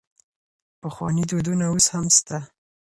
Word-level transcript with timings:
پخواني 0.81 1.23
دودونه 1.29 1.65
اوس 1.71 1.87
هم 1.93 2.05
سته. 2.17 2.37